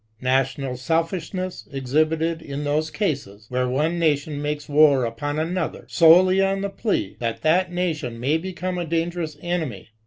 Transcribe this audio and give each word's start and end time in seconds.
National 0.21 0.77
selfishness 0.77 1.67
exhibited 1.71 2.41
in 2.41 2.63
those 2.63 2.89
cases 2.89 3.45
where 3.49 3.69
one 3.69 3.99
nation 3.99 4.41
makes 4.41 4.67
war 4.67 5.05
upon 5.05 5.37
another 5.37 5.85
solely 5.89 6.41
on 6.41 6.61
the 6.61 6.71
plea 6.71 7.17
that 7.19 7.43
that 7.43 7.71
nation 7.71 8.19
may 8.19 8.39
become 8.39 8.79
a 8.79 8.85
dangerous 8.85 9.37
enemy. 9.43 9.89